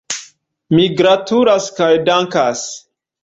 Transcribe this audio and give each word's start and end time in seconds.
Mi 0.77 0.85
gratulas 1.01 1.67
kaj 1.81 1.91
dankas. 2.09 2.65